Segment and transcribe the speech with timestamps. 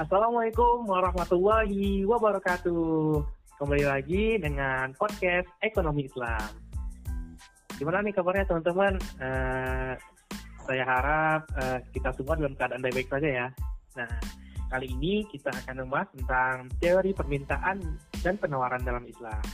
[0.00, 3.20] Assalamualaikum warahmatullahi wabarakatuh.
[3.60, 6.56] Kembali lagi dengan podcast Ekonomi Islam.
[7.76, 8.96] Gimana nih kabarnya teman-teman?
[9.20, 9.92] Uh,
[10.64, 13.46] saya harap uh, kita semua dalam keadaan baik-baik saja ya.
[14.00, 14.08] Nah,
[14.72, 17.76] kali ini kita akan membahas tentang teori permintaan
[18.24, 19.44] dan penawaran dalam Islam.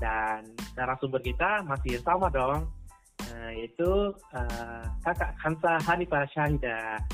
[0.00, 0.48] Dan
[0.80, 2.72] narasumber kita masih sama dong,
[3.20, 7.04] uh, yaitu uh, kakak Hansa Hanifah Syahida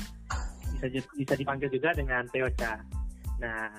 [0.89, 2.81] bisa bisa dipanggil juga dengan Teocha.
[3.41, 3.69] Nah,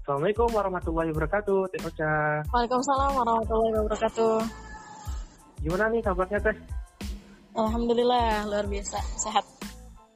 [0.00, 2.42] Assalamualaikum warahmatullahi wabarakatuh, Teocha.
[2.50, 4.34] Waalaikumsalam warahmatullahi wabarakatuh.
[5.60, 6.56] Gimana nih kabarnya Teh?
[7.54, 9.44] Alhamdulillah luar biasa sehat.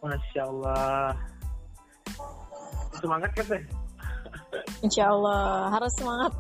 [0.01, 1.15] Masya Allah.
[2.97, 3.63] Semangat kan Teh?
[4.83, 6.33] Insya Allah harus semangat.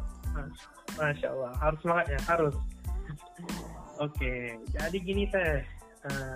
[0.98, 2.54] Masya Allah harus semangat ya harus.
[4.02, 5.62] Oke, jadi gini Teh.
[6.10, 6.33] Uh,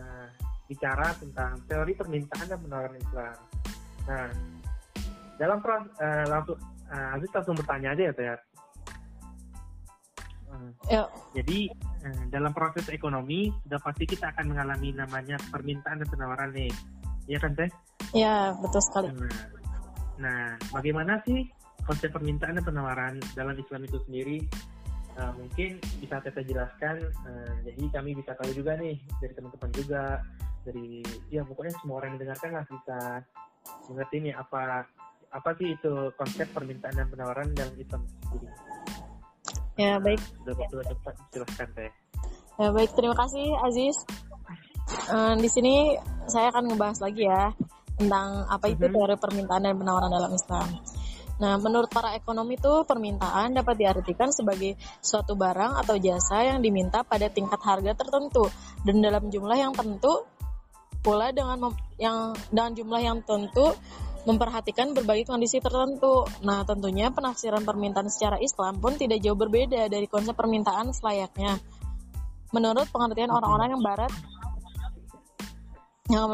[0.69, 3.37] bicara tentang teori permintaan dan penawaran Islam.
[4.05, 4.31] Nah,
[5.41, 6.59] dalam proses uh, langsung
[6.93, 8.29] uh, Aziz langsung bertanya aja ya Teh.
[10.49, 10.71] Uh,
[11.33, 11.71] jadi
[12.05, 16.73] uh, dalam proses ekonomi sudah pasti kita akan mengalami namanya permintaan dan penawaran nih,
[17.29, 17.71] Iya kan Teh?
[18.17, 19.09] Ya betul sekali.
[19.13, 19.37] Nah,
[20.17, 21.49] nah, bagaimana sih
[21.85, 24.45] konsep permintaan dan penawaran dalam Islam itu sendiri?
[25.19, 27.05] Uh, mungkin bisa kita jelaskan.
[27.27, 30.23] Uh, jadi kami bisa tahu juga nih dari teman-teman juga
[30.69, 31.01] dari
[31.33, 32.99] ya pokoknya semua orang yang mendengarkan lah bisa
[33.89, 34.85] mengerti nih apa
[35.29, 38.49] apa sih itu konsep permintaan dan penawaran dalam Islam sendiri.
[39.81, 40.21] Ya baik.
[40.21, 41.93] Sudah betul cepat silahkan teh.
[42.59, 43.97] Ya baik terima kasih Aziz.
[45.13, 45.97] Um, di sini
[46.29, 47.53] saya akan ngebahas lagi ya
[48.01, 48.97] tentang apa itu mm -hmm.
[48.97, 50.69] teori permintaan dan penawaran dalam Islam.
[51.39, 57.07] Nah, menurut para ekonomi itu permintaan dapat diartikan sebagai suatu barang atau jasa yang diminta
[57.07, 58.51] pada tingkat harga tertentu
[58.83, 60.27] dan dalam jumlah yang tentu
[61.01, 63.75] pula dengan yang dengan jumlah yang tentu
[64.29, 66.29] memperhatikan berbagai kondisi tertentu.
[66.45, 71.57] Nah, tentunya penafsiran permintaan secara Islam pun tidak jauh berbeda dari konsep permintaan selayaknya.
[72.53, 74.13] Menurut pengertian orang-orang yang barat,
[76.13, 76.25] yang,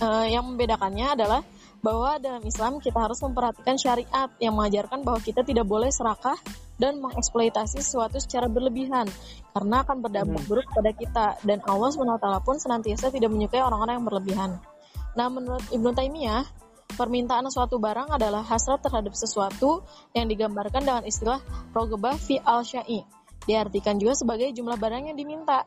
[0.00, 1.40] uh, yang membedakannya adalah
[1.82, 6.38] bahwa dalam Islam kita harus memperhatikan syariat yang mengajarkan bahwa kita tidak boleh serakah
[6.78, 9.10] dan mengeksploitasi sesuatu secara berlebihan
[9.50, 10.48] karena akan berdampak hmm.
[10.48, 14.50] buruk pada kita dan Allah SWT pun senantiasa tidak menyukai orang-orang yang berlebihan.
[15.12, 16.46] Nah, menurut Ibnu Taimiyah,
[16.94, 19.84] permintaan suatu barang adalah hasrat terhadap sesuatu
[20.16, 21.42] yang digambarkan dengan istilah
[21.74, 23.04] rogebah fi al-syai.
[23.42, 25.66] Diartikan juga sebagai jumlah barang yang diminta.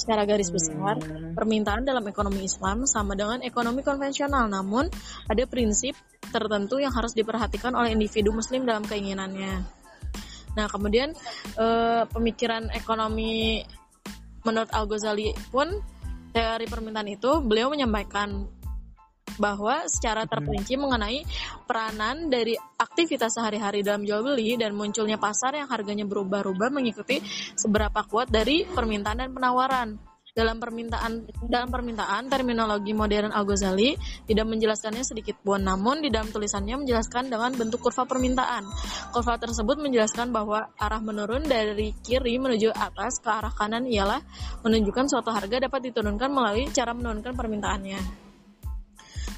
[0.00, 1.36] Secara garis besar, hmm.
[1.36, 4.88] permintaan dalam ekonomi Islam sama dengan ekonomi konvensional, namun
[5.28, 5.92] ada prinsip
[6.32, 9.60] tertentu yang harus diperhatikan oleh individu muslim dalam keinginannya.
[10.56, 11.12] Nah, kemudian
[11.60, 13.60] uh, pemikiran ekonomi
[14.40, 15.68] menurut Al Ghazali pun
[16.32, 18.48] teori permintaan itu beliau menyampaikan
[19.40, 20.30] bahwa secara hmm.
[20.30, 21.24] terperinci mengenai
[21.64, 27.24] peranan dari aktivitas sehari-hari dalam jual beli dan munculnya pasar yang harganya berubah-ubah mengikuti
[27.56, 29.96] seberapa kuat dari permintaan dan penawaran.
[30.30, 33.98] Dalam permintaan dalam permintaan terminologi modern Al Ghazali
[34.30, 38.62] tidak menjelaskannya sedikit pun namun di dalam tulisannya menjelaskan dengan bentuk kurva permintaan.
[39.10, 44.22] Kurva tersebut menjelaskan bahwa arah menurun dari kiri menuju atas ke arah kanan ialah
[44.62, 48.29] menunjukkan suatu harga dapat diturunkan melalui cara menurunkan permintaannya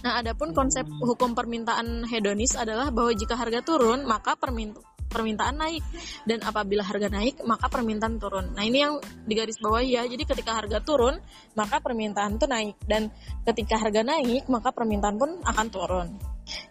[0.02, 5.84] Nah, adapun konsep hukum permintaan hedonis adalah bahwa jika harga turun, maka permintaan permintaan naik
[6.24, 8.56] dan apabila harga naik maka permintaan turun.
[8.56, 8.96] Nah ini yang
[9.28, 10.08] digaris bawah ya.
[10.08, 11.20] Jadi ketika harga turun
[11.52, 13.12] maka permintaan itu naik dan
[13.44, 16.08] ketika harga naik maka permintaan pun akan turun.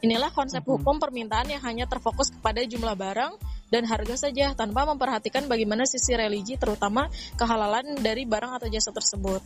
[0.01, 5.47] Inilah konsep hukum permintaan yang hanya terfokus kepada jumlah barang dan harga saja tanpa memperhatikan
[5.47, 7.07] bagaimana sisi religi terutama
[7.39, 9.39] kehalalan dari barang atau jasa tersebut.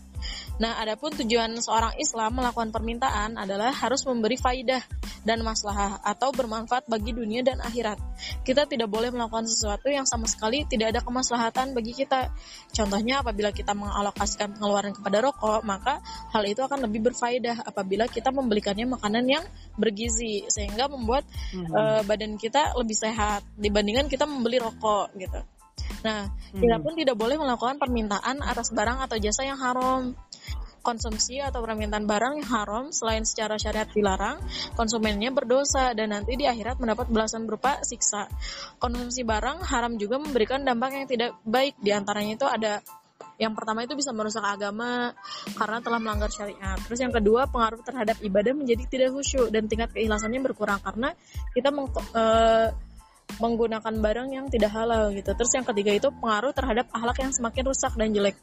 [0.57, 4.81] Nah, adapun tujuan seorang Islam melakukan permintaan adalah harus memberi faidah
[5.25, 7.97] dan maslahah atau bermanfaat bagi dunia dan akhirat.
[8.45, 12.31] Kita tidak boleh melakukan sesuatu yang sama sekali tidak ada kemaslahatan bagi kita.
[12.71, 15.99] Contohnya apabila kita mengalokasikan pengeluaran kepada rokok, maka
[16.31, 19.43] hal itu akan lebih berfaedah apabila kita membelikannya makanan yang
[19.75, 21.67] bergizi sehingga membuat hmm.
[21.73, 25.43] uh, badan kita lebih sehat dibandingkan kita membeli rokok gitu.
[26.07, 26.61] Nah, hmm.
[26.63, 30.15] kita pun tidak boleh melakukan permintaan atas barang atau jasa yang haram.
[30.85, 34.37] Konsumsi atau permintaan barang yang haram selain secara syariat dilarang,
[34.77, 38.29] konsumennya berdosa dan nanti di akhirat mendapat belasan berupa siksa.
[38.77, 41.73] Konsumsi barang haram juga memberikan dampak yang tidak baik.
[41.81, 42.85] Di antaranya itu ada
[43.35, 45.11] yang pertama itu bisa merusak agama
[45.59, 46.79] karena telah melanggar syariat.
[46.87, 51.11] Terus yang kedua pengaruh terhadap ibadah menjadi tidak khusyuk dan tingkat keikhlasannya berkurang karena
[51.51, 52.23] kita meng, e,
[53.39, 55.35] menggunakan barang yang tidak halal gitu.
[55.35, 58.37] Terus yang ketiga itu pengaruh terhadap akhlak yang semakin rusak dan jelek.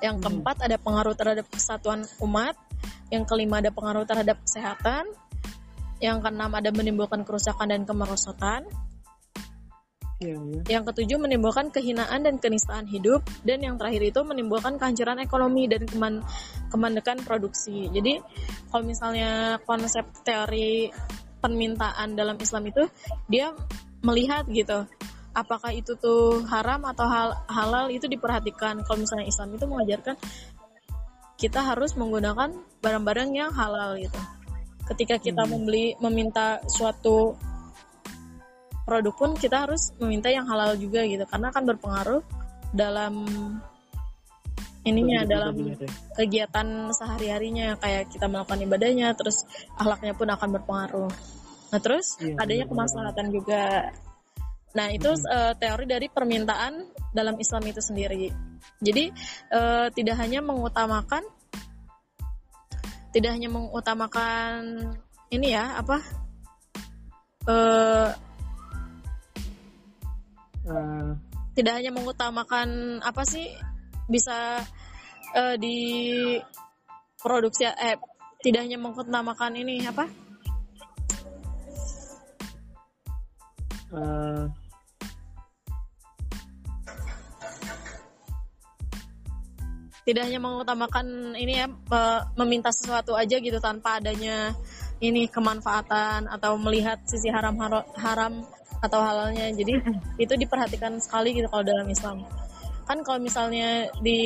[0.00, 0.24] Yang hmm.
[0.24, 2.56] keempat ada pengaruh terhadap kesatuan umat.
[3.12, 5.06] Yang kelima ada pengaruh terhadap kesehatan.
[5.96, 8.68] yang keenam ada menimbulkan kerusakan dan kemerosotan.
[10.16, 10.80] Iya, iya.
[10.80, 15.84] Yang ketujuh menimbulkan kehinaan dan kenistaan hidup dan yang terakhir itu menimbulkan kehancuran ekonomi dan
[15.84, 16.24] keman
[16.72, 17.92] kemandekan produksi.
[17.92, 18.20] Jadi
[18.72, 20.88] kalau misalnya konsep teori
[21.40, 22.88] permintaan dalam Islam itu
[23.28, 23.52] dia
[24.02, 24.86] melihat gitu
[25.36, 28.80] apakah itu tuh haram atau hal halal itu diperhatikan.
[28.88, 30.16] Kalau misalnya Islam itu mengajarkan
[31.36, 34.16] kita harus menggunakan barang-barang yang halal gitu.
[34.88, 35.52] Ketika kita Hmm.
[35.52, 37.36] membeli meminta suatu
[38.88, 42.22] produk pun kita harus meminta yang halal juga gitu karena akan berpengaruh
[42.70, 43.26] dalam
[44.86, 45.90] ininya Betul, dalam betul, betul.
[46.14, 49.42] kegiatan sehari-harinya kayak kita melakukan ibadahnya terus
[49.74, 51.10] akhlaknya pun akan berpengaruh.
[51.74, 53.64] Nah, terus Iya, adanya benar, kemaslahatan juga.
[54.78, 55.26] Nah, itu Mhm.
[55.26, 56.72] eh, teori dari permintaan
[57.10, 58.30] dalam Islam itu sendiri.
[58.78, 59.04] Jadi
[59.50, 61.26] eh, tidak hanya mengutamakan
[63.10, 64.92] tidak hanya mengutamakan
[65.32, 65.98] ini ya, apa?
[67.50, 68.10] eh
[70.66, 71.10] Eh,
[71.54, 73.46] tidak hanya mengutamakan apa sih
[74.06, 74.62] bisa
[75.34, 75.78] eh, di
[77.18, 77.98] produksi eh
[78.42, 80.04] tidak hanya mengutamakan ini apa?
[83.96, 84.44] Eh,
[90.06, 91.66] tidak hanya mengutamakan ini ya
[92.38, 94.54] meminta sesuatu aja gitu tanpa adanya
[95.02, 97.58] ini kemanfaatan atau melihat sisi haram
[97.98, 98.46] haram
[98.78, 99.50] atau halalnya.
[99.50, 99.74] Jadi
[100.22, 102.22] itu diperhatikan sekali gitu kalau dalam Islam
[102.86, 104.18] kan kalau misalnya di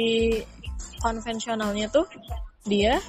[1.00, 2.04] konvensionalnya tuh
[2.68, 3.00] dia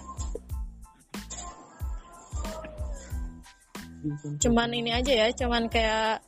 [4.41, 6.23] cuman ini aja ya cuman kayak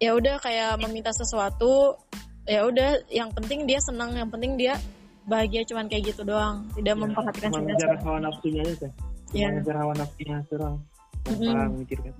[0.00, 1.98] ya udah kayak meminta sesuatu
[2.48, 4.78] ya udah yang penting dia senang yang penting dia
[5.26, 8.88] bahagia cuman kayak gitu doang tidak memperhatikan cuma ngejar hawa nafsunya aja
[9.34, 10.78] ngejar hawa nafsunya doang.
[11.26, 12.14] Tanpa memikirkan.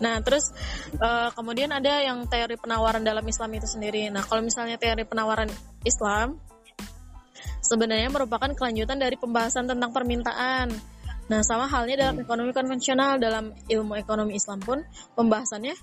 [0.00, 0.52] Nah, terus
[0.96, 4.08] eh, kemudian ada yang teori penawaran dalam Islam itu sendiri.
[4.12, 5.48] Nah, kalau misalnya teori penawaran
[5.82, 6.40] Islam
[7.66, 10.70] sebenarnya merupakan kelanjutan dari pembahasan tentang permintaan.
[11.26, 14.78] Nah, sama halnya dalam ekonomi konvensional dalam ilmu ekonomi Islam pun
[15.18, 15.74] pembahasannya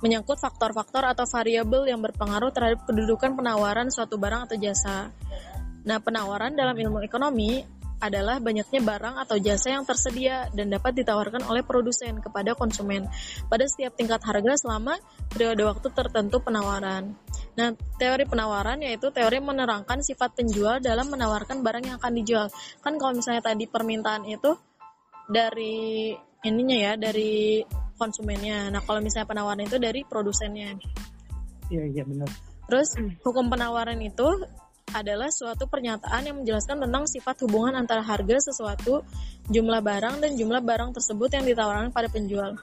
[0.00, 5.12] menyangkut faktor-faktor atau variabel yang berpengaruh terhadap kedudukan penawaran suatu barang atau jasa.
[5.84, 7.64] Nah, penawaran dalam ilmu ekonomi
[8.00, 13.04] adalah banyaknya barang atau jasa yang tersedia dan dapat ditawarkan oleh produsen kepada konsumen
[13.46, 14.96] pada setiap tingkat harga selama
[15.28, 17.12] periode waktu tertentu penawaran.
[17.60, 22.46] Nah, teori penawaran yaitu teori menerangkan sifat penjual dalam menawarkan barang yang akan dijual.
[22.80, 24.56] Kan kalau misalnya tadi permintaan itu
[25.28, 27.60] dari ininya ya, dari
[28.00, 28.72] konsumennya.
[28.72, 30.80] Nah, kalau misalnya penawaran itu dari produsennya.
[31.68, 32.32] Iya iya benar.
[32.70, 34.46] Terus hukum penawaran itu
[34.94, 39.06] adalah suatu pernyataan yang menjelaskan tentang sifat hubungan antara harga sesuatu,
[39.48, 42.58] jumlah barang dan jumlah barang tersebut yang ditawarkan pada penjual.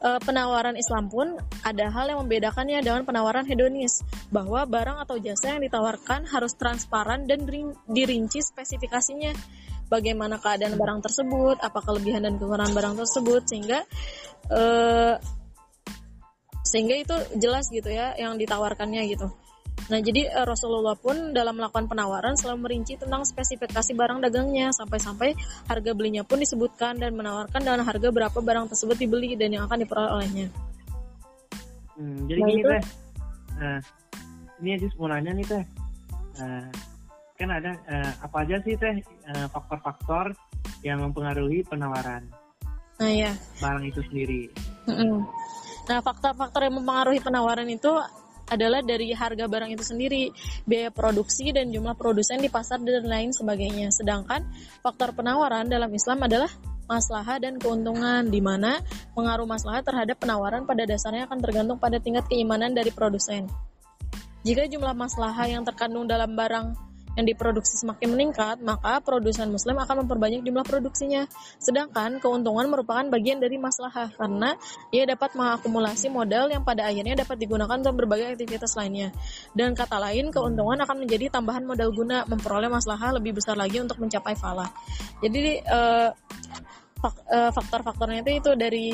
[0.00, 4.00] Eh, penawaran Islam pun ada hal yang membedakannya dengan penawaran hedonis,
[4.32, 9.36] bahwa barang atau jasa yang ditawarkan harus transparan dan dirin- dirinci spesifikasinya.
[9.92, 13.84] Bagaimana keadaan barang tersebut, apa kelebihan dan kekurangan barang tersebut, sehingga
[14.48, 15.20] eh,
[16.64, 19.28] sehingga itu jelas gitu ya yang ditawarkannya gitu.
[19.90, 25.34] Nah jadi eh, Rasulullah pun dalam melakukan penawaran selalu merinci tentang spesifikasi barang dagangnya sampai-sampai
[25.66, 29.82] harga belinya pun disebutkan dan menawarkan dengan harga berapa barang tersebut dibeli dan yang akan
[29.82, 30.46] diperoleh olehnya.
[31.98, 32.82] Hmm, jadi Nah, gini itu- teh.
[33.60, 33.78] Nah,
[34.62, 35.64] ini aja mau nanya nih teh.
[36.38, 36.64] Nah,
[37.34, 40.30] kan ada eh, apa aja sih teh eh, faktor-faktor
[40.86, 42.24] yang mempengaruhi penawaran
[43.00, 43.32] Nah ya.
[43.58, 44.48] barang itu sendiri?
[44.86, 45.24] Mm-mm.
[45.88, 47.90] Nah, faktor-faktor yang mempengaruhi penawaran itu
[48.50, 50.34] adalah dari harga barang itu sendiri,
[50.66, 53.94] biaya produksi dan jumlah produsen di pasar dan lain sebagainya.
[53.94, 54.44] Sedangkan
[54.82, 56.50] faktor penawaran dalam Islam adalah
[56.90, 58.82] maslahah dan keuntungan di mana
[59.14, 63.46] pengaruh maslahah terhadap penawaran pada dasarnya akan tergantung pada tingkat keimanan dari produsen.
[64.42, 70.06] Jika jumlah maslahah yang terkandung dalam barang yang diproduksi semakin meningkat, maka produsen muslim akan
[70.06, 71.26] memperbanyak jumlah produksinya.
[71.58, 74.54] Sedangkan keuntungan merupakan bagian dari maslahah karena
[74.94, 79.10] ia dapat mengakumulasi modal yang pada akhirnya dapat digunakan untuk berbagai aktivitas lainnya.
[79.54, 83.98] Dan kata lain, keuntungan akan menjadi tambahan modal guna memperoleh maslahah lebih besar lagi untuk
[83.98, 84.70] mencapai falah.
[85.18, 86.10] Jadi eh,
[87.30, 88.92] faktor-faktornya itu dari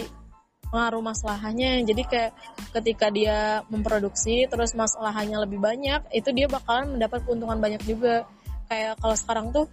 [0.70, 1.82] pengaruh masalahnya.
[1.82, 2.32] Jadi kayak
[2.76, 8.26] ketika dia memproduksi terus masalahnya lebih banyak itu dia bakalan mendapat keuntungan banyak juga.
[8.66, 9.66] Kayak kalau sekarang tuh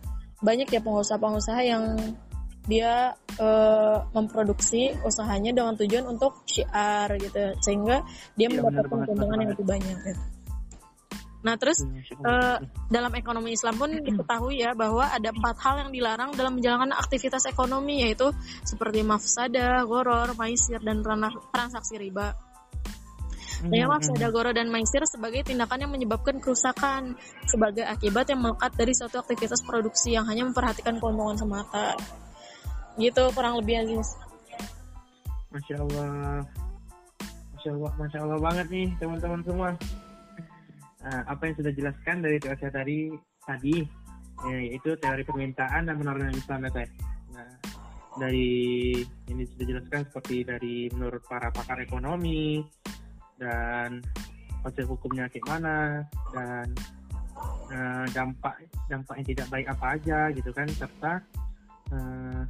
[0.43, 1.83] banyak ya pengusaha-pengusaha yang
[2.63, 7.53] dia eh, memproduksi usahanya dengan tujuan untuk syiar gitu.
[7.59, 8.03] Sehingga
[8.39, 9.97] dia Iya, mendapat keuntungan yang lebih banyak.
[10.07, 10.32] gitu.
[11.43, 11.83] Nah, terus
[12.23, 12.57] uh,
[12.87, 17.43] dalam ekonomi Islam pun diketahui ya bahwa ada empat hal yang dilarang dalam menjalankan aktivitas
[17.51, 18.31] ekonomi yaitu
[18.63, 21.03] seperti mafsada, goror, maisir, dan
[21.51, 22.31] transaksi riba.
[23.67, 27.15] Yang mafsada, goror, dan maisir sebagai tindakan yang menyebabkan kerusakan
[27.47, 31.95] sebagai akibat yang melekat dari suatu aktivitas produksi yang hanya memperhatikan keuntungan semata.
[32.95, 34.15] Gitu kurang lebih Aziz.
[35.51, 36.43] Masya Allah.
[37.55, 39.69] Masya Allah, Masya Allah banget nih teman-teman semua
[41.03, 42.99] uh, apa yang sudah dijelaskan dari teori tadi
[43.43, 43.75] tadi
[44.43, 46.83] yaitu teori permintaan dan penawaran Islam ya.
[47.31, 47.51] Nah,
[48.19, 48.51] dari
[49.31, 52.59] ini sudah dijelaskan seperti dari menurut para pakar ekonomi
[53.39, 54.03] dan
[54.63, 56.67] konsep hukumnya gimana dan
[57.71, 61.23] uh, dampak dampak yang tidak baik apa aja gitu kan serta
[61.91, 62.41] uh,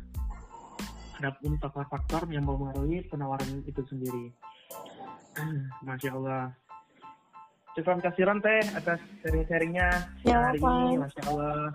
[1.21, 4.33] ada pun faktor-faktor yang mempengaruhi penawaran itu sendiri.
[5.87, 6.51] Masya Allah
[7.73, 9.89] Syukran kasiran teh atas sharing-sharingnya
[10.21, 11.73] ya, hari ini, masya Allah.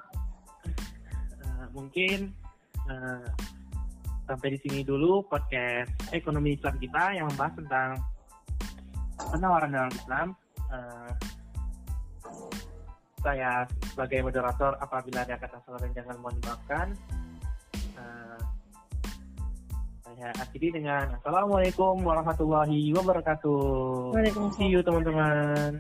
[1.43, 2.31] Uh, mungkin
[2.87, 3.27] uh,
[4.31, 7.91] sampai di sini dulu podcast ekonomi Islam kita yang membahas tentang
[9.35, 10.27] penawaran dalam Islam.
[10.71, 11.11] Uh,
[13.19, 16.87] saya sebagai moderator apabila ada kata salah dan jangan mohon dimaafkan.
[17.99, 18.39] Uh,
[20.19, 24.19] saya akhiri dengan Assalamualaikum warahmatullahi wabarakatuh.
[24.19, 24.59] Waalaikumsalam.
[24.59, 25.79] See you teman-teman.